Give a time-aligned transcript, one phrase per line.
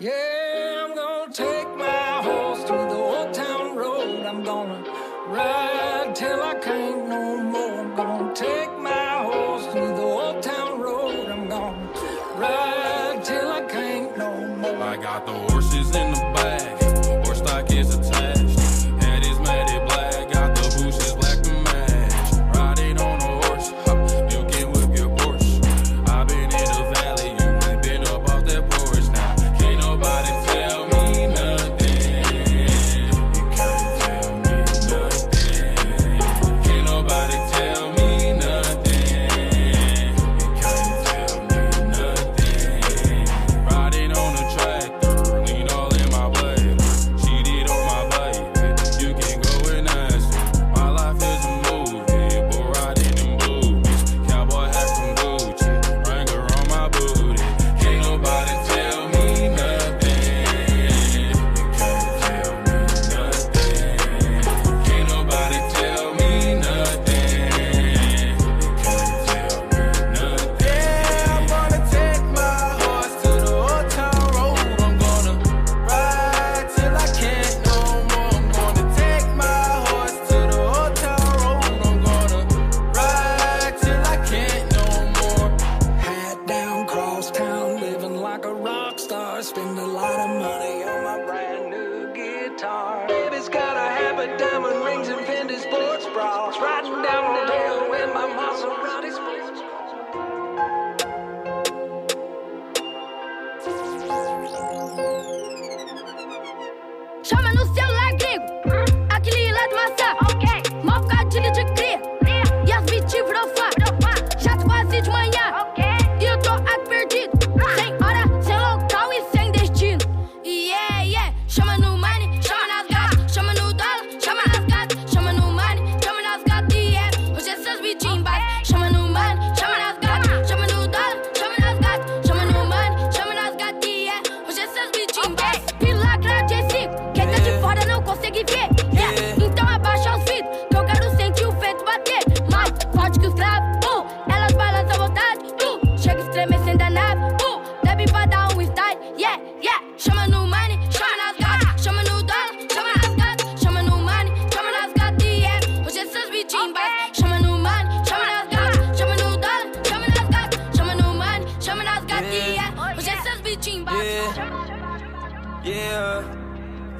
[0.00, 4.24] Yeah, I'm gonna take my horse to the old town road.
[4.24, 4.82] I'm gonna
[5.28, 5.89] ride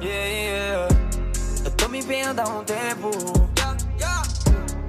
[0.01, 0.87] yeah, yeah.
[1.65, 3.11] Eu tô me empenhando há um tempo.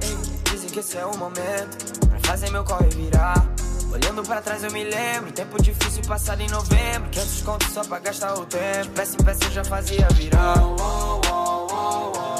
[0.02, 0.16] Ei,
[0.50, 3.46] Dizem que esse é o momento pra fazer meu corre virar.
[3.92, 7.10] Olhando pra trás eu me lembro, tempo difícil passado em novembro.
[7.10, 8.84] 500 contos só pra gastar o tempo.
[8.84, 10.54] De peça em peça eu já fazia virar.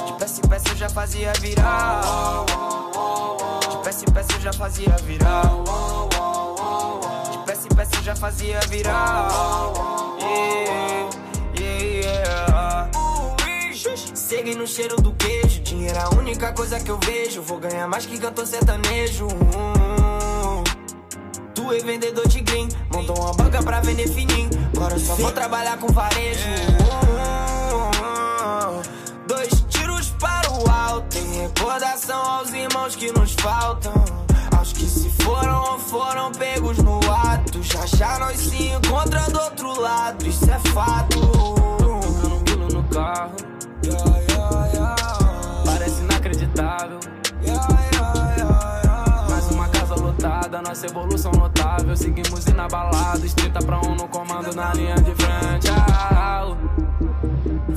[0.07, 2.01] De peça em peça eu já fazia virar.
[3.69, 5.43] De peça em peça eu já fazia virar.
[7.31, 9.29] De peça em peça eu já fazia virar.
[10.19, 11.02] Yeah, yeah, yeah.
[14.43, 15.61] Segue no cheiro do queijo.
[15.61, 17.41] Dinheiro é a única coisa que eu vejo.
[17.41, 19.25] Vou ganhar mais que cantor sertanejo.
[21.55, 22.67] Tu é vendedor de green.
[22.93, 24.49] Montou uma banca pra vender fininho.
[24.75, 26.49] Agora eu só vou trabalhar com varejo.
[29.25, 31.17] Dois tiros para o alto.
[31.17, 33.93] Em recordação aos irmãos que nos faltam.
[34.57, 37.63] Aos que se foram ou foram pegos no ato.
[37.63, 40.27] Já já nós se encontra do outro lado.
[40.27, 41.17] Isso é fato.
[42.45, 43.52] Quilo no carro.
[45.65, 46.99] Parece inacreditável.
[49.29, 51.95] Mais uma casa lotada, nossa evolução notável.
[51.95, 55.69] Seguimos inabalado, 30 pra um no comando na linha de frente.
[55.69, 56.23] Ah,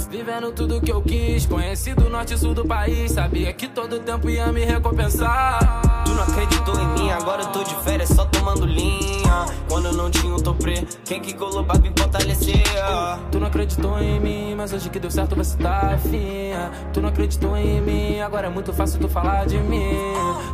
[0.08, 3.12] Vivendo tudo que eu quis, conheci do norte e sul do país.
[3.12, 5.82] Sabia que todo tempo ia me recompensar.
[6.16, 9.44] Tu não acreditou em mim, agora eu tô de férias só tomando linha.
[9.68, 12.64] Quando eu não tinha o toprê, quem que colou pra me fortalecer?
[13.30, 16.70] Tu não acreditou em mim, mas hoje que deu certo você tá afinha.
[16.90, 19.92] Tu não acreditou em mim, agora é muito fácil tu falar de mim.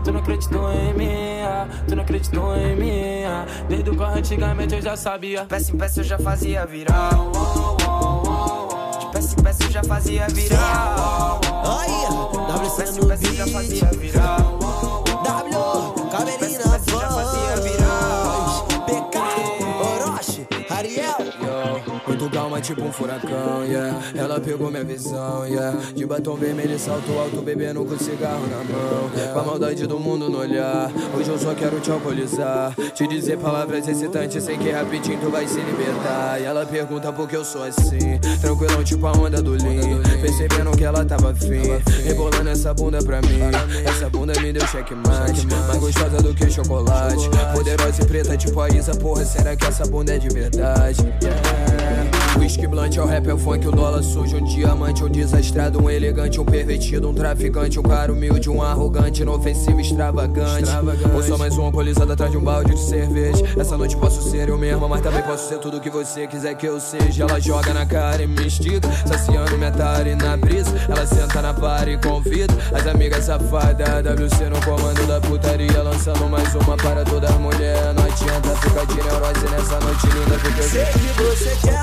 [0.03, 1.45] Tu não acreditou em mim,
[1.87, 3.23] tu não acreditou em mim.
[3.69, 5.45] Desde o corre antigamente eu já sabia.
[5.45, 7.11] Peça em peça eu já fazia virar.
[8.99, 11.39] De peça em peça eu já fazia virar.
[12.51, 13.55] De peça WC em no peça eu já beat.
[13.55, 14.62] fazia virar.
[22.63, 24.01] Tipo um furacão, yeah.
[24.15, 25.77] Ela pegou minha visão, yeah.
[25.95, 29.33] De batom vermelho e salto alto, bebendo com cigarro na mão.
[29.33, 30.91] Com a maldade do mundo no olhar.
[31.19, 32.75] Hoje eu só quero te alcoolizar.
[32.95, 36.41] Te dizer palavras excitantes, sei que rapidinho tu vai se libertar.
[36.41, 38.19] E ela pergunta por que eu sou assim.
[38.41, 40.01] Tranquilão, tipo a onda do Lean.
[40.21, 41.63] Percebendo que ela tava afim.
[42.05, 43.41] Rebolando essa bunda pra mim.
[43.85, 45.47] Essa bunda me deu checkmate.
[45.47, 47.29] Mais gostosa do que chocolate.
[47.53, 49.25] Poderosa e preta, tipo a Isa, porra.
[49.25, 51.03] Será que essa bunda é de verdade?
[51.23, 51.82] Yeah.
[52.39, 55.83] Whisky blunt é o rap, é o funk, o dólar sujo, um diamante, um desastrado,
[55.83, 60.65] um elegante, um pervertido, um traficante, um cara humilde, um arrogante, inofensivo, extravagante.
[60.65, 61.15] extravagante.
[61.15, 63.45] Ou só mais um alcoolizado atrás de um balde de cerveja.
[63.59, 66.67] Essa noite posso ser eu mesma, mas também posso ser tudo que você quiser que
[66.67, 67.25] eu seja.
[67.25, 70.75] Ela joga na cara e me instiga, saciando minha tare na brisa.
[70.89, 73.89] Ela senta na par e convida as amigas safadas.
[74.03, 77.95] WC no comando da putaria, lançando mais uma para toda mulher.
[77.95, 81.82] Não adianta ficar de neurose nessa noite linda, porque eu Sei que você quer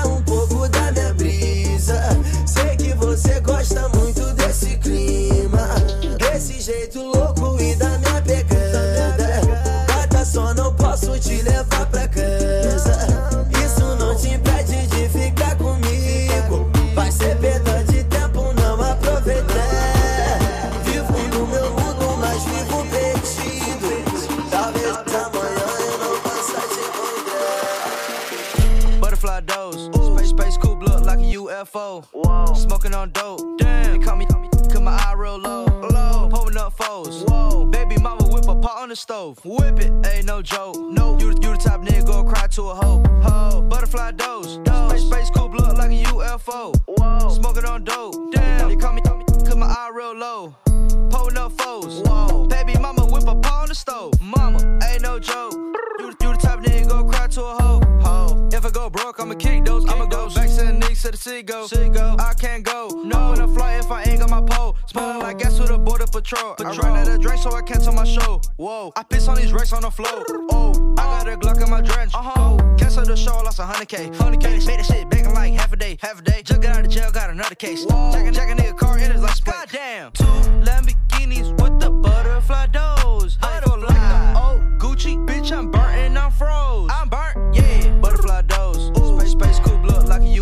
[61.24, 62.16] the Knicks to the city go.
[62.16, 62.22] go.
[62.22, 62.88] I can't go.
[63.04, 64.76] No, in a flight if I ain't got my pole.
[64.86, 66.54] Smelling like gas with the border patrol.
[66.58, 68.40] I ran out of drink, so I cancel my show.
[68.56, 70.24] Whoa, I piss on these racks on the floor.
[70.50, 72.14] Oh, I got a Glock in my drench.
[72.14, 72.56] Uh huh.
[72.78, 74.10] Cancel the show, I lost a hundred K.
[74.16, 74.58] Hundred K.
[74.66, 75.98] Made that shit back in like half a day.
[76.00, 76.42] Half a day.
[76.42, 77.84] Just got out of jail, got another case.
[77.84, 79.56] Jack, jack a nigga car in his license plate.
[79.56, 80.12] Goddamn.
[80.12, 80.24] Two
[80.64, 83.38] Lamborghinis with the butterfly doors.
[83.42, 85.16] I feel like the old Gucci.
[85.26, 86.90] Bitch, I'm burnt and I'm froze.
[86.92, 87.19] I'm burnt,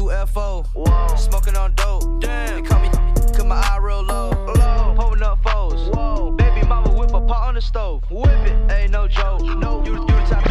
[0.08, 1.18] look like a UFO.
[1.18, 2.20] Smoking on dope.
[2.20, 2.62] Damn.
[2.62, 4.30] They call me, cause my eye real low.
[4.30, 4.94] Low.
[4.96, 5.88] Pulling up foes.
[5.90, 6.32] Whoa.
[6.32, 8.04] Baby mama whip a pot on the stove.
[8.10, 8.72] Whip it.
[8.72, 9.42] Ain't no joke.
[9.42, 9.84] No.
[9.84, 10.46] You, you the type.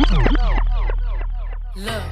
[1.76, 2.04] Look,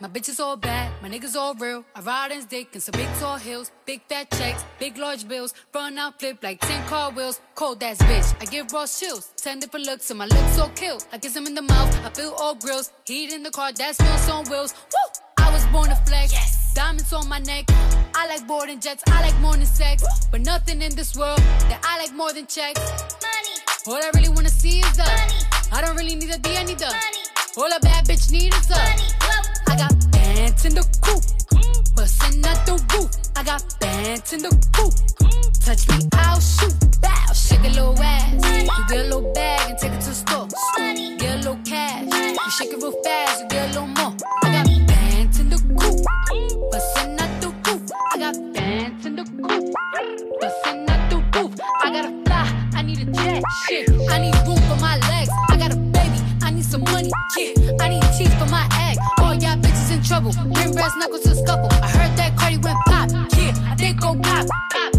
[0.00, 1.84] my bitches all bad, my niggas all real.
[1.94, 5.54] I ride in dick in some big tall hills, big fat checks, big large bills.
[5.72, 7.40] Run out, flip like 10 car wheels.
[7.54, 9.30] Cold ass bitch, I give raw chills.
[9.36, 11.00] 10 different looks, and my lips so kill.
[11.12, 12.90] I kiss him in the mouth, I feel all grills.
[13.04, 14.74] Heat in the car, that smells on wheels.
[14.74, 15.44] Woo!
[15.44, 16.32] I was born to flex.
[16.32, 16.63] Yes.
[16.74, 17.66] Diamonds on my neck.
[18.16, 20.02] I like boarding jets, I like more than sex.
[20.32, 21.38] But nothing in this world
[21.70, 22.80] that I like more than checks.
[23.22, 23.56] Money.
[23.86, 25.40] All I really wanna see is the money.
[25.72, 27.22] I don't really need a D, I need the money.
[27.56, 29.06] All a bad bitch need is the money.
[29.68, 31.22] I got bands in the coop,
[31.94, 33.10] bustin' out the roof.
[33.36, 34.94] I got bands in the coop.
[35.64, 36.74] Touch me, I'll shoot.
[37.00, 38.34] Bow, shake a little ass.
[38.34, 40.48] You get a little bag and take it to the store.
[40.76, 41.16] Money.
[41.18, 42.04] Get a little cash.
[42.12, 44.43] You shake it real fast, you get a little more.
[51.94, 53.42] Gotta fly, I need a jet.
[53.68, 55.30] Shit, I need room for my legs.
[55.48, 57.10] I got a baby, I need some money.
[57.38, 58.98] Yeah, I need teeth for my egg.
[59.18, 60.32] All y'all bitches in trouble.
[60.52, 61.70] Bring brass knuckles to scuffle.
[61.82, 63.10] I heard that Cardi went pop.
[63.36, 64.46] Yeah, they go pop.
[64.72, 64.93] pop.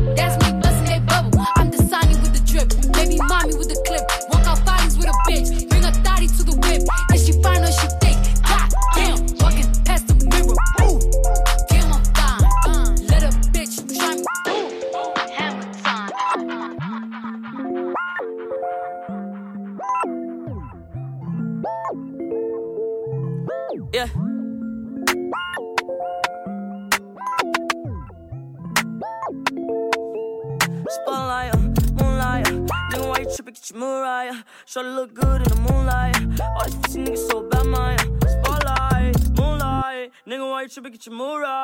[34.75, 36.17] Shorty look good in the moonlight.
[36.41, 37.96] All these pussy niggas so bad, my
[38.27, 40.12] spotlight, moonlight.
[40.27, 40.91] Nigga, why you tripping?
[40.91, 41.46] Get your Mariah.
[41.46, 41.54] Shorty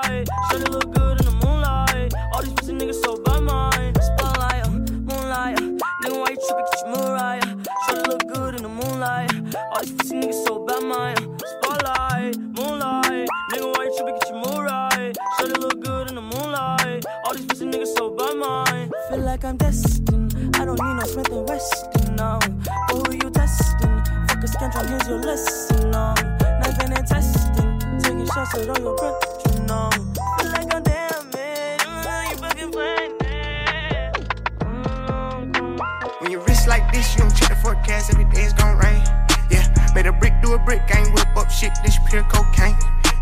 [20.55, 22.39] I don't need no Smith and Wesson, no.
[22.87, 24.01] But who you testing?
[24.27, 26.13] Fuck a schedule, here's your lesson, no.
[26.79, 29.89] been and testing, taking shots at all your friends, you know.
[29.91, 34.17] Feel like I'm damn it, mm, you fucking find it.
[36.21, 39.03] When your wrist like this, you don't check the forecast, every day it's gonna rain.
[39.49, 42.77] Yeah, made a brick do a brick, I whip up shit, this pure cocaine.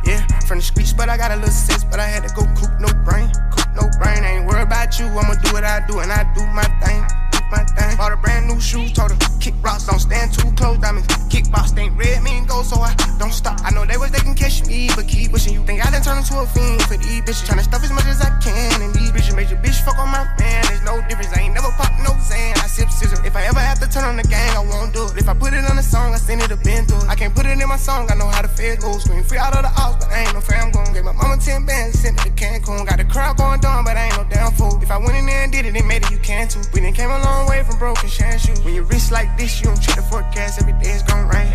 [0.06, 2.46] Yeah, from the streets, but I got a little sense, but I had to go
[2.56, 3.32] coop, no brain.
[3.79, 6.63] No brain, ain't worried about you, I'ma do what I do, and I do my
[6.83, 7.98] thing my thing.
[7.98, 10.77] Bought a brand new shoes, told her kick rocks, don't stand too close.
[10.77, 13.60] Diamonds, kickbox ain't red, mean go, so I don't stop.
[13.63, 16.01] I know they was they can catch me, but keep wishing you think I done
[16.01, 17.46] turned into a fiend for these bitches.
[17.48, 20.10] Tryna stuff as much as I can, and these bitches make your bitch fuck on
[20.10, 20.63] my man.
[20.68, 22.53] There's no difference, I ain't never pop no Zan.
[22.58, 23.20] I sip scissor.
[23.25, 25.18] If I ever have to turn on the gang, I won't do it.
[25.18, 27.08] If I put it on a song, I send it a been through.
[27.08, 28.98] I can't put it in my song, I know how to fed go.
[28.98, 31.38] Scream free out of the house, but I ain't no fam gon' Gave my mama
[31.38, 32.86] 10 bands, sent it to Cancun.
[32.86, 34.79] Got the crowd going down, but I ain't no damn fool.
[34.82, 36.62] If I went in there and did it, it made it, you can too.
[36.74, 37.20] We done came a
[37.60, 38.63] long way from broken shoes.
[38.63, 41.54] When you wrist like this, you don't check the forecast, every day it's gonna rain.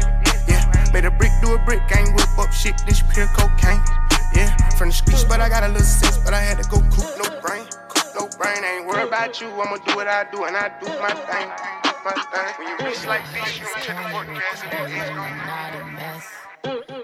[0.48, 3.82] Yeah, made a brick do a brick, ain't whip up shit, this pure cocaine.
[4.34, 6.80] Yeah, from the streets, but I got a little sense, but I had to go
[6.90, 7.64] coop no brain.
[7.88, 10.88] Coop no brain, ain't worried about you, I'ma do what I do, and I do
[11.00, 11.48] my thing.
[12.04, 12.52] My thing.
[12.58, 17.03] When you wrist like this, you don't check the forecast, every day it's gon' rain.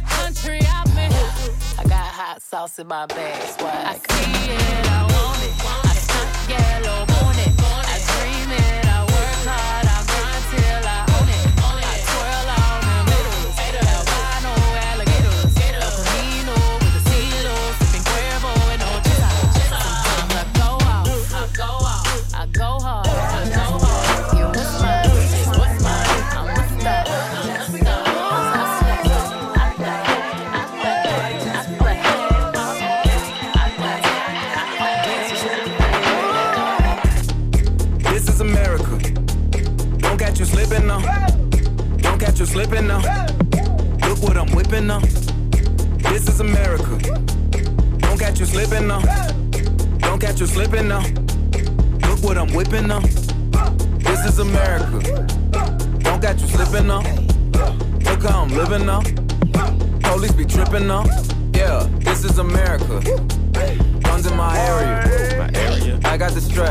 [0.00, 0.58] never take the country
[0.94, 1.08] me.
[1.78, 3.86] I got hot sauce in my bag, swag.
[3.86, 5.52] I see it, I want it.
[5.84, 7.37] I stunt yellow, want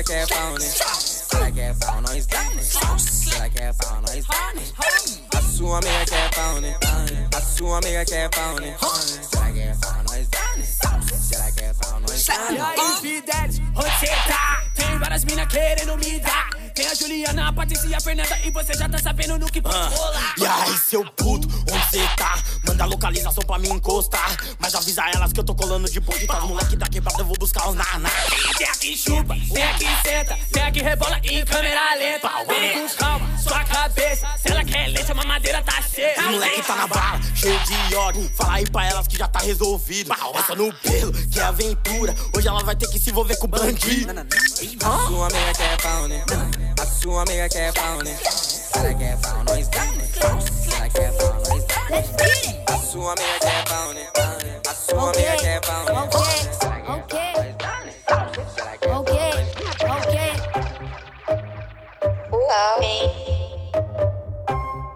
[0.00, 0.72] amiga quer pau, né?
[1.32, 2.62] Ela quer pau, nós dá, né?
[3.34, 4.62] Ela quer pau, nós dá, né?
[5.34, 6.76] A sua amiga quer pau, né?
[7.36, 8.76] A sua amiga quer pau, né?
[8.80, 10.66] Ela quer pau, nós dá, né?
[11.34, 12.60] Ela quer pau, nós dá, E né?
[12.60, 14.62] aí, Fidete, onde tá?
[14.74, 16.59] Tem várias minas querendo me dar.
[16.74, 18.38] Tem a Juliana, a Patrícia e a Fernanda.
[18.44, 20.34] E você já tá sabendo no que pode rolar.
[20.38, 22.38] E aí, seu puto, onde cê tá?
[22.66, 24.36] Manda localização pra me encostar.
[24.58, 26.26] Mas avisa elas que eu tô colando de bonde.
[26.26, 28.10] Tá os moleque da quebrada, eu vou buscar os naná.
[28.56, 32.30] Tem aqui chupa, tem aqui senta, tem aqui rebola em câmera lenta.
[32.48, 34.28] Vem com calma, sua cabeça.
[34.38, 36.14] Se ela quer leite, a mamadeira tá cheia.
[36.18, 38.30] Os moleque tá na bala, cheio de ódio.
[38.36, 40.12] Fala aí pra elas que já tá resolvido.
[40.34, 42.14] Essa no pelo, que é aventura.
[42.36, 44.12] Hoje ela vai ter que se envolver com o bandido.
[45.08, 46.24] Sua amiga quer pau, né?
[46.80, 48.16] A sua amiga quer pau, né?
[48.74, 50.08] Ela quer pau, nós dá, né?
[50.74, 52.04] Ela quer pau, nós dá, né?
[52.68, 54.08] A sua amiga quer pau, né?
[54.66, 55.92] A sua amiga quer pau, né?
[55.92, 56.18] Ok,
[56.88, 57.18] ok,
[58.88, 59.14] ok,
[59.92, 60.20] ok.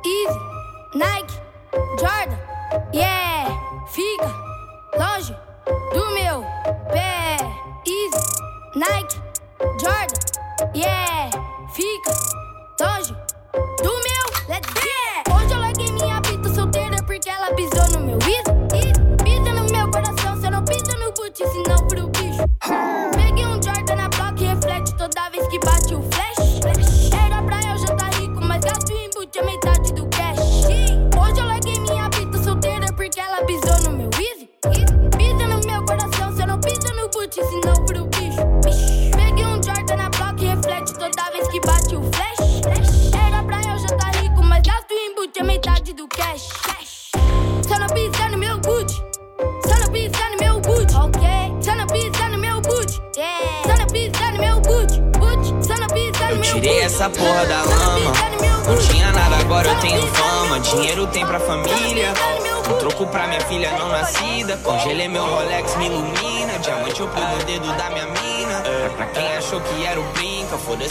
[0.07, 0.39] Easy,
[0.95, 1.37] Nike,
[2.01, 2.39] Jordan,
[2.95, 3.47] yeah,
[3.89, 4.31] fica
[4.99, 5.37] longe
[5.93, 6.45] do meu
[6.93, 7.37] pé.
[7.87, 8.19] Easy,
[8.75, 9.21] Nike,
[9.81, 10.19] Jordan,
[10.75, 11.31] yeah,
[11.75, 12.13] fica
[12.81, 13.24] longe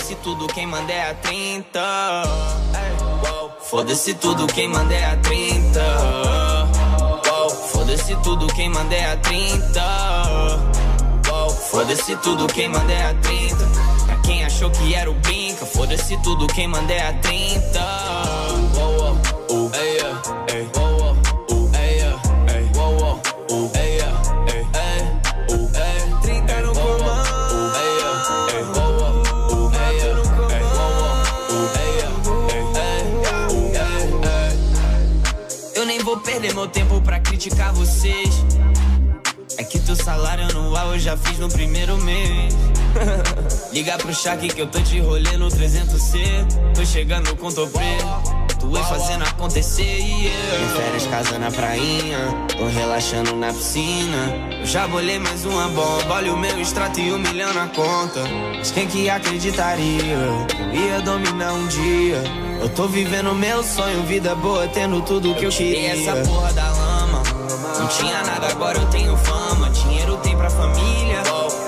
[0.04, 1.80] foda-se tudo, quem manda é a 30.
[3.62, 5.80] Foda-se tudo, quem manda é a 30.
[7.72, 9.82] Foda-se tudo, quem manda é a 30.
[11.72, 13.56] Foda-se tudo, quem manda é a 30.
[14.06, 17.80] Pra quem achou que era o brinca, foda-se tudo, quem manda é a 30.
[37.44, 38.46] Criticar vocês.
[39.58, 42.56] É que teu salário anual eu já fiz no primeiro mês.
[43.74, 46.74] Liga pro Shaq que eu tô de rolê no 300C.
[46.74, 47.98] Tô chegando com topê.
[48.60, 50.64] Tu é fazendo acontecer e eu.
[50.64, 52.18] Em férias, casa na prainha.
[52.58, 54.34] Tô relaxando na piscina.
[54.62, 56.14] Eu já bolei mais uma bomba.
[56.14, 58.22] Olha o meu extrato e um milhão na conta.
[58.58, 60.16] Mas quem que acreditaria?
[60.74, 62.24] Eu ia dominar um dia.
[62.62, 65.92] Eu tô vivendo meu sonho, vida boa, tendo tudo que eu queria.
[65.92, 66.83] essa porra da.
[67.84, 69.70] Não tinha nada, agora eu tenho fama.
[69.70, 71.22] Dinheiro tem pra família.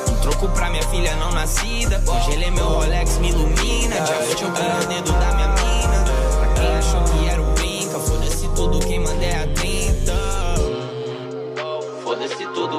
[0.10, 2.02] Um troco pra minha filha não nascida.
[2.06, 4.00] Congelei meu Rolex, me ilumina.
[4.00, 6.06] Diamante eu ponho o dedo da minha mina.
[6.40, 9.25] Pra quem achou que era o brinca, foda-se tudo, quem manda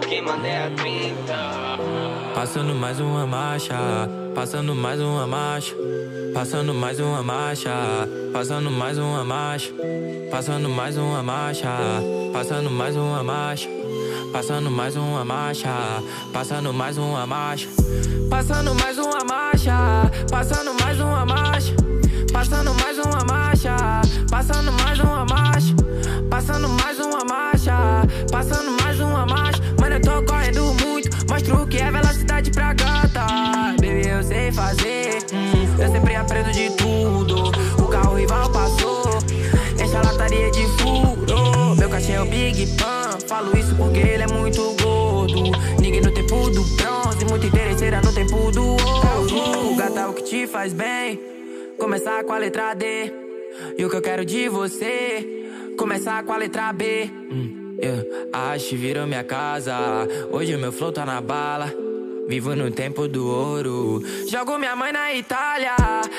[0.01, 1.77] Quem manda a 30.
[2.35, 3.75] Passando mais uma marcha,
[4.35, 5.75] passando mais uma marcha.
[6.35, 7.71] Passando mais uma marcha,
[8.33, 9.71] passando mais uma marcha.
[10.31, 11.69] Passando mais uma marcha,
[12.33, 13.69] passando mais uma marcha.
[14.33, 15.71] Passando mais uma marcha,
[16.33, 17.69] passando mais uma marcha.
[18.29, 21.75] Passando mais uma marcha, passando mais uma marcha.
[22.33, 23.77] Passando mais uma marcha,
[24.31, 25.75] passando mais uma marcha.
[26.31, 27.73] Passando mais uma marcha,
[28.31, 28.66] passando
[29.97, 33.27] eu tô correndo muito, mostro o que é velocidade pra gata,
[33.81, 37.49] baby eu sei fazer, hum, eu sempre aprendo de tudo,
[37.83, 39.19] o carro rival passou,
[39.83, 44.23] enche a lataria de furo, meu cachê é o Big Pan, falo isso porque ele
[44.23, 45.43] é muito gordo,
[45.81, 50.13] ninguém no tempo do bronze, muito interesseira no tempo do ouro, o gato é o
[50.13, 51.19] que te faz bem,
[51.79, 53.11] começar com a letra D,
[53.79, 57.11] e o que eu quero de você, começar com a letra B.
[57.31, 58.03] Hum, yeah.
[58.33, 59.77] A haste virou minha casa.
[60.31, 61.73] Hoje o meu flow tá na bala.
[62.29, 64.03] Vivo no tempo do ouro.
[64.29, 65.77] Jogo minha mãe na Itália.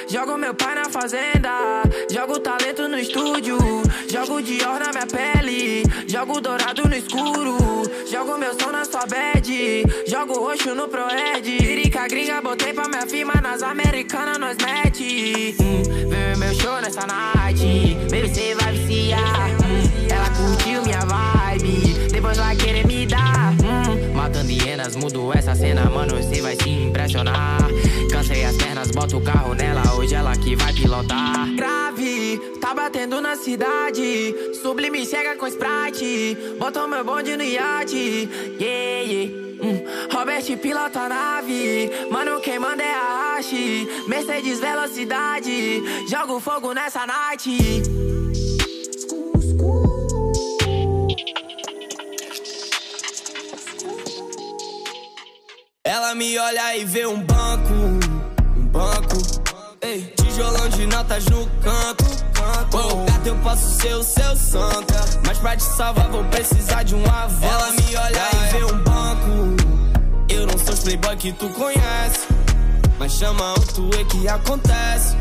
[0.07, 1.83] Jogo meu pai na fazenda.
[2.09, 3.57] Jogo talento no estúdio.
[4.09, 5.83] Jogo Dior na minha pele.
[6.07, 7.57] Jogo dourado no escuro.
[8.09, 9.83] Jogo meu som na sua bed.
[10.07, 11.45] Jogo roxo no Proed.
[11.45, 13.33] Lirica gringa, botei pra minha firma.
[13.41, 15.55] Nas americanas nós mete.
[15.59, 17.97] Hum, veio meu show nessa night.
[18.09, 19.49] Baby, cê vai viciar.
[19.59, 21.36] Hum, ela curtiu minha vibe.
[22.11, 23.53] Depois vai querer me dar.
[23.53, 26.21] Hum, matando hienas, mudo essa cena, mano.
[26.21, 27.59] Cê vai se impressionar.
[28.11, 29.95] Cansei as pernas, boto o carro nela.
[29.95, 31.47] Hoje ela que vai pilotar.
[31.55, 34.35] Grave, tá batendo na cidade.
[34.61, 36.37] Sublime cega com Sprite.
[36.59, 38.29] Botou meu bonde no iate.
[38.59, 39.47] Yeah, yeah.
[39.61, 41.89] Hum, Robert pilota a nave.
[42.11, 43.87] Mano, quem manda é a haste.
[44.07, 45.83] Mercedes velocidade.
[46.07, 48.16] Jogo fogo nessa night.
[55.87, 57.73] Ela me olha e vê um banco,
[58.57, 59.15] um banco.
[59.81, 62.77] Ei, tijolão de notas no canto, canto.
[62.77, 64.93] Ô, gato, eu posso ser o seu santo.
[65.25, 67.41] Mas pra te salvar, vou precisar de um avanço.
[67.41, 69.55] Ela me olha e vê um banco.
[70.27, 72.27] Eu não sou os playboy que tu conhece.
[72.99, 75.15] Mas chama o tu é que acontece.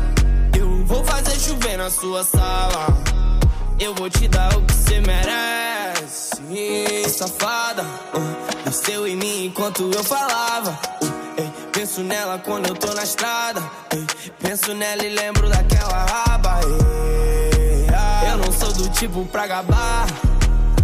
[0.53, 2.87] Eu vou fazer chover na sua sala.
[3.79, 6.35] Eu vou te dar o que você merece.
[7.07, 10.77] Safada, uh, desceu em mim enquanto eu falava.
[11.37, 13.61] Ei, penso nela quando eu tô na estrada.
[13.93, 14.05] ei,
[14.41, 16.59] penso nela e lembro daquela raba.
[16.65, 18.29] ei, ah.
[18.31, 20.05] eu não sou do tipo pra gabar.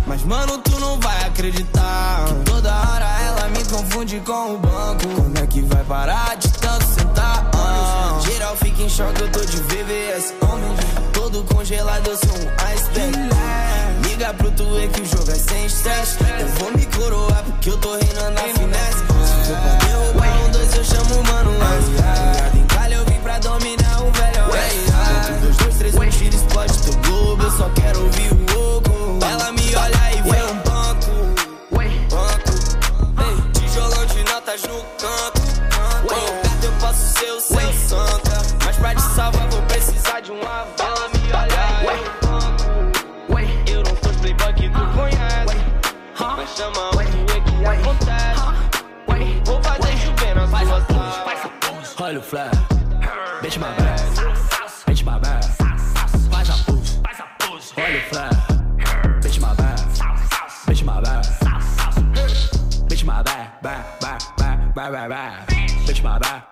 [0.07, 2.25] Mas mano, tu não vai acreditar.
[2.25, 5.07] Que toda hora ela me confunde com o banco.
[5.15, 7.49] Quando é que vai parar de tanto sentar?
[7.53, 10.33] Ah, geral fica em choque, eu tô de VVS.
[10.41, 10.75] Homem,
[11.11, 13.72] todo congelado, eu sou um iceberg.
[14.13, 16.17] Liga pro tu é que o jogo é sem estresse.
[16.39, 18.99] Eu vou me coroar porque eu tô reinando na finesse.
[18.99, 22.55] Se for pra derrubar um dois, eu chamo o mano West.
[22.55, 22.62] Em
[52.13, 52.51] olha o flare.
[53.41, 53.99] Bitch my bad,
[54.85, 55.43] bitch my bad.
[56.29, 58.29] Faz a pose, olha o flare.
[59.21, 59.79] Bitch my bad,
[60.67, 61.25] bitch my bad.
[62.87, 65.47] Bitch my bad, bad, bad, bad, bad, bad.
[65.87, 66.43] Bitch my bad.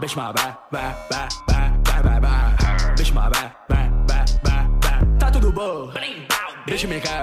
[0.00, 2.98] Bitch my bad, bad, bad, bad, bad.
[2.98, 5.20] Bitch my bad, bad, bad, bad, bad.
[5.20, 5.92] Tá tudo bom,
[6.66, 7.22] bitch me quer.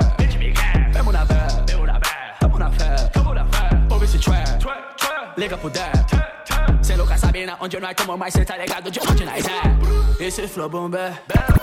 [0.93, 3.10] Vemo na fé, tamo na fé,
[3.91, 5.16] ouve esse trap.
[5.38, 5.93] Liga pro dad.
[6.82, 10.26] Cê nunca sabe na onde nós tamo, mas cê tá ligado de onde nós é.
[10.26, 11.13] Esse flow bomba,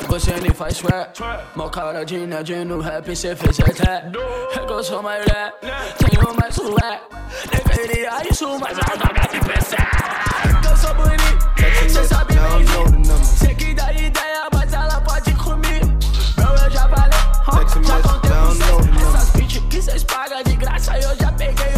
[0.06, 1.18] você nem faz rap.
[1.56, 4.06] Mó cara de nerd no rap, cê fez até.
[4.06, 5.54] É eu sou mais rap,
[5.98, 7.02] tenho mais um rap.
[7.50, 10.68] Deveria isso, mas a droga te persegue.
[10.70, 13.37] Eu sou bonito, cê sabe bem disso.
[13.38, 15.87] Cê que dá ideia, mas ela pode comigo.
[16.37, 19.14] Bro, eu já falei, já contei pra vocês.
[19.14, 21.73] Essas bitch que cês pagam de graça, eu já peguei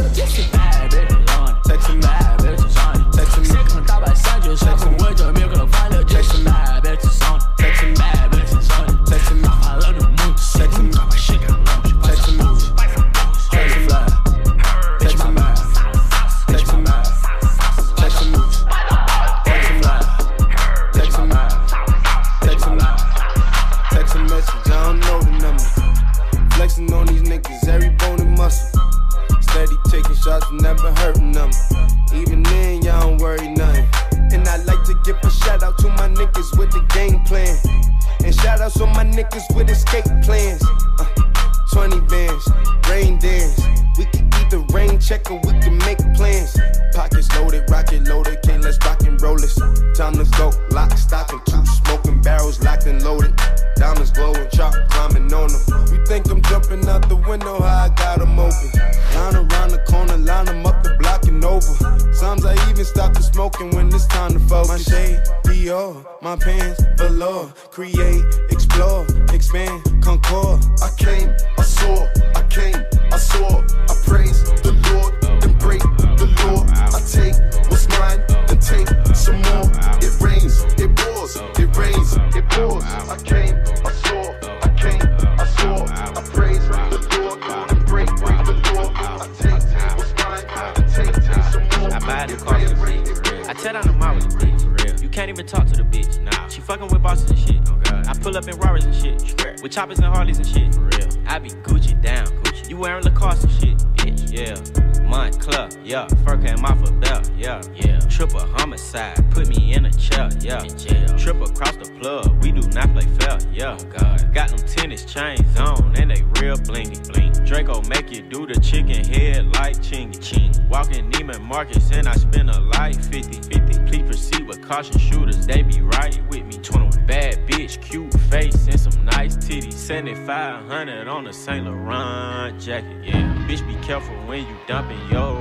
[128.68, 129.72] and some nice titties.
[129.74, 133.46] 7500 on a Saint Laurent jacket, yeah.
[133.48, 135.36] Bitch, be careful when you dumping yo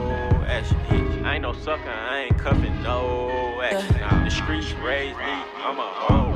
[0.47, 0.77] action.
[0.87, 1.23] Bitch.
[1.25, 3.99] I ain't no sucker, I ain't cuffing no action.
[3.99, 6.31] Nah, the streets raised me, I'm a hoe.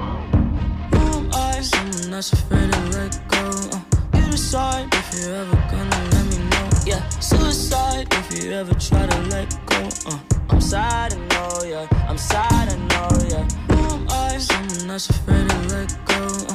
[0.98, 1.64] Who am?
[1.64, 3.50] Someone that's afraid to let go.
[3.72, 3.82] Uh,
[4.16, 6.70] you decide if you're ever gonna let me know.
[6.88, 9.90] Yeah, suicide if you ever try to let go.
[10.08, 12.06] Uh, I'm sad, I know, yeah.
[12.10, 13.48] I'm sad, I know, yeah.
[13.76, 14.38] Who am I?
[14.40, 16.49] Someone that's afraid to let go.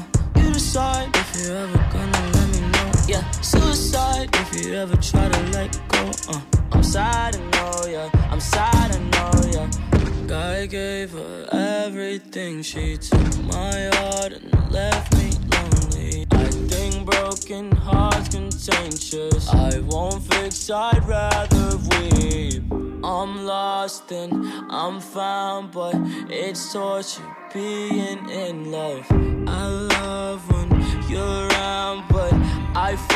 [0.64, 2.92] You decide if you're ever gonna let me know.
[3.06, 6.10] Yeah, suicide if you ever try to let go.
[6.26, 6.40] Uh,
[6.72, 8.30] I'm sad, I know, yeah.
[8.30, 10.26] I'm sad, I know, yeah.
[10.26, 12.62] God gave her everything.
[12.62, 16.26] She took my heart and left me lonely.
[16.32, 19.48] I think broken hearts contagious.
[19.50, 22.62] I won't fix, I'd rather weep.
[23.04, 24.32] I'm lost and
[24.70, 25.94] I'm found, but
[26.30, 27.22] it's torture
[27.52, 29.06] being in love.
[29.46, 29.73] I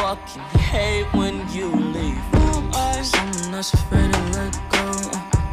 [0.09, 0.43] fucking
[0.73, 2.25] hate when you leave.
[3.03, 4.87] Someone that's afraid to let go.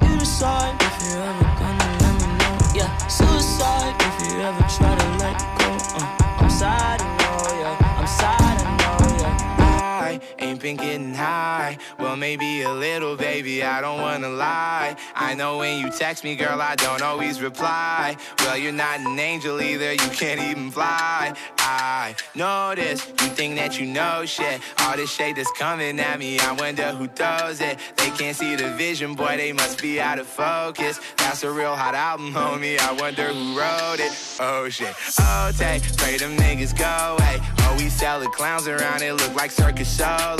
[0.07, 2.55] You decide if you're ever gonna let me know.
[2.73, 4.64] Yeah, suicide if you ever
[10.65, 11.77] been getting high.
[11.99, 14.95] Well, maybe a little, baby, I don't wanna lie.
[15.13, 18.17] I know when you text me, girl, I don't always reply.
[18.39, 21.35] Well, you're not an angel either, you can't even fly.
[21.59, 22.15] I
[22.75, 24.59] this, you think that you know shit.
[24.79, 27.77] All this shade that's coming at me, I wonder who throws it.
[27.97, 30.99] They can't see the vision, boy, they must be out of focus.
[31.17, 34.13] That's a real hot album, homie, I wonder who wrote it.
[34.39, 37.39] Oh shit, oh, take, pray them niggas go away.
[37.59, 40.35] Oh, we sell the clowns around, it look like circus show.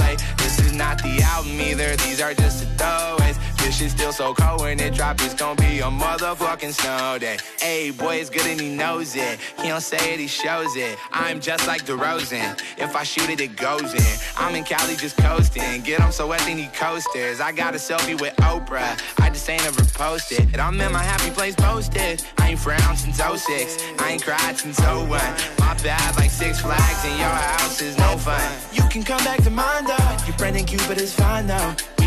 [0.75, 3.54] Not the album either, these are just the throwaways.
[3.65, 7.37] This shit still so cold when it drop, it's gonna be a motherfucking snow day.
[7.59, 9.39] Hey, boy, it's good and he knows it.
[9.59, 10.99] He don't say it, he shows it.
[11.11, 12.61] I'm just like DeRozan.
[12.77, 14.19] If I shoot it, it goes in.
[14.37, 15.81] I'm in Cali just coasting.
[15.81, 17.41] Get him so wet, then he coasters.
[17.41, 19.01] I got a selfie with Oprah.
[19.19, 20.41] I just ain't ever posted.
[20.53, 22.23] And I'm in my happy place posted.
[22.37, 23.83] I ain't frowned since 06.
[23.97, 25.09] I ain't cried since 01.
[25.09, 28.39] My bad, like six flags in your house is no fun.
[28.71, 30.17] You can come back to mine though.
[30.27, 31.73] Your friend and Cupid is fine though.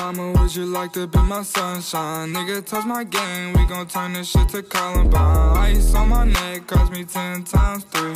[0.00, 2.32] Mama, would you like to be my sunshine?
[2.32, 5.58] Nigga, touch my game, we gon' turn this shit to Columbine.
[5.58, 8.14] Ice on my neck cost me ten times three.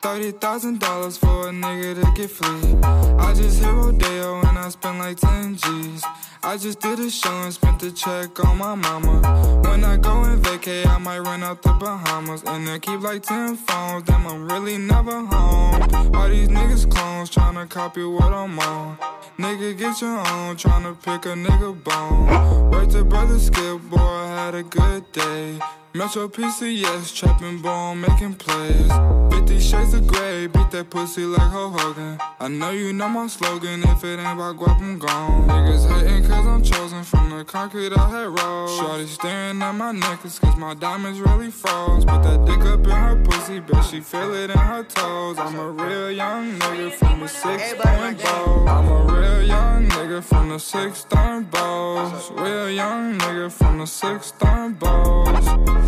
[0.00, 2.78] Thirty thousand dollars for a nigga to get free.
[2.82, 6.02] I just hit Rodeo and I spent like ten G's.
[6.42, 9.20] I just did a show and spent the check on my mama.
[9.68, 12.42] When I go and vacay, I might run out the Bahamas.
[12.46, 15.82] And I keep like 10 phones, damn, I'm really never home.
[16.14, 18.96] All these niggas clones tryna copy what I'm on.
[19.38, 22.70] Nigga, get your own, tryna pick a nigga bone.
[22.72, 25.60] Wait to brother Skip, boy, I had a good day.
[25.94, 28.92] Metro PCS, trapping bone, making plays.
[29.32, 32.18] 50 shades of gray, beat that pussy like Ho Hogan.
[32.38, 35.48] I know you know my slogan, if it ain't about guap, I'm gone.
[35.48, 38.78] Niggas hating cause I'm chosen from the concrete I had rolled.
[38.78, 42.04] Shorty staring at my necklace cause my diamonds really froze.
[42.04, 45.38] Put that dick up in her pussy, bet she feel it in her toes.
[45.38, 48.68] I'm a real young nigga from the six point bowl.
[48.68, 52.30] I'm a real young nigga from the six stone bowls.
[52.32, 55.87] Real young nigga from the six stone bowls.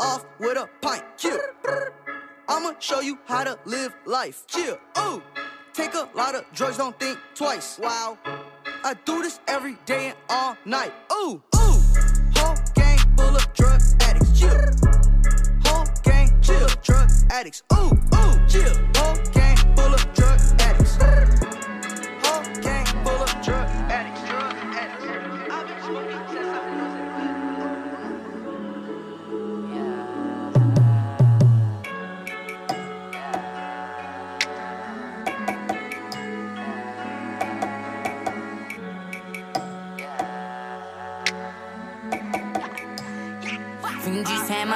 [0.00, 1.04] off with a pint.
[1.16, 1.38] Chill.
[2.48, 4.44] I'ma show you how to live life.
[4.46, 4.78] Chill.
[4.98, 5.22] Ooh.
[5.72, 7.78] Take a lot of drugs, don't think twice.
[7.78, 8.18] Wow.
[8.82, 10.92] I do this every day and all night.
[11.12, 11.80] Ooh, ooh.
[12.34, 14.40] Whole gang full of drug addicts.
[14.40, 14.60] Chill.
[15.64, 17.62] Whole gang full drug addicts.
[17.72, 18.48] Ooh, ooh.
[18.48, 18.74] Chill.
[18.96, 20.59] Whole gang full of drug.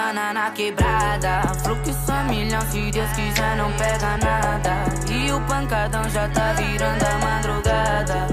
[0.04, 1.42] Semana na quebrada.
[1.62, 4.84] Fluxo a milhão, se Deus quiser, não pega nada.
[5.10, 8.26] E o pancadão já tá virando a madrugada.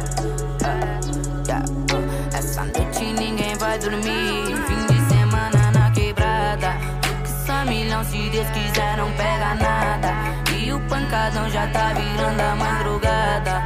[0.65, 2.38] Ah, yeah, ah.
[2.38, 4.57] Essa noite ninguém vai dormir.
[4.67, 6.73] Fim de semana na quebrada.
[7.03, 10.13] Fluxo a milhão, se Deus quiser, não pega nada.
[10.53, 13.63] E o pancadão já tá virando a madrugada.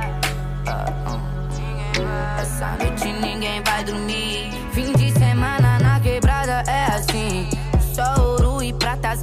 [0.67, 2.41] Ah, ah.
[2.41, 4.54] Essa noite ninguém vai dormir.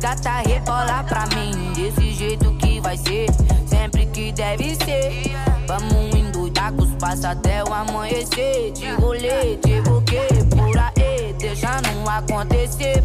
[0.03, 1.73] Gata rebola pra mim.
[1.75, 3.27] Desse jeito que vai ser,
[3.65, 5.31] sempre que deve ser.
[5.69, 8.73] Vamos endoidar com os passos até o amanhecer.
[8.73, 13.05] De rolê, de buquê, por aí, deixa não acontecer.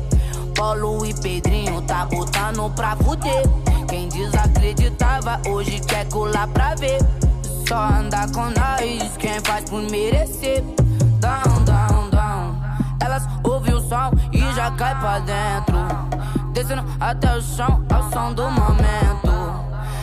[0.56, 3.44] Paulo e Pedrinho tá botando pra fuder.
[3.88, 6.98] Quem desacreditava hoje quer colar pra ver.
[7.68, 10.64] Só andar com nós, quem faz por merecer.
[11.20, 12.56] Down, down, down.
[13.00, 16.07] Elas ouvem o som e já cai pra dentro.
[16.58, 19.32] Descendo até o chão, ao som do momento.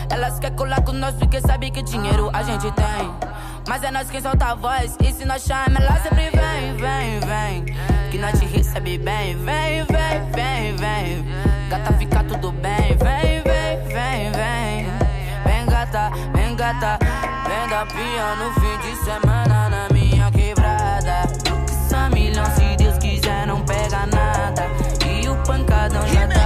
[0.09, 3.11] Elas querem colar com nós porque sabe que dinheiro a gente tem.
[3.67, 4.95] Mas é nós quem solta a voz.
[5.03, 7.75] E se nós chama, ela sempre vem, vem, vem.
[8.09, 11.69] Que nós te recebe bem, vem, vem, vem, vem.
[11.69, 14.65] Gata fica tudo bem, vem, vem, vem,
[16.65, 16.97] gata.
[17.47, 21.23] Venda pia no fim de semana na minha quebrada.
[21.89, 24.67] Só milhão, se Deus quiser, não pega nada.
[25.05, 26.44] E o pancadão já tá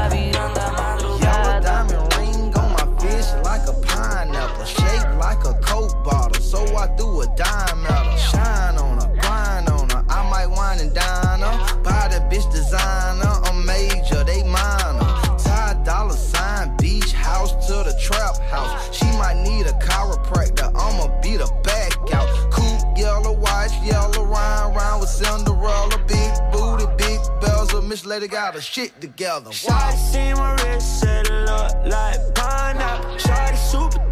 [6.50, 8.18] So I do a dime at her.
[8.18, 10.04] Shine on her, grind on her.
[10.10, 11.84] I might wine and dine her.
[11.84, 15.06] Buy that bitch designer, I'm major, they minor.
[15.38, 18.98] Tie dollar sign, beach house to the trap house.
[18.98, 22.28] She might need a chiropractor, I'ma beat her back out.
[22.50, 26.00] Coupe, yellow watch, yellow round, round with Cinderella.
[26.08, 29.52] Big booty, big bells, a Miss Lady got her shit together.
[29.52, 33.18] Shawty see my wrist, said it look like pineapple.
[33.18, 34.09] Shawty super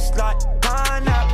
[0.00, 1.29] just like pineapple.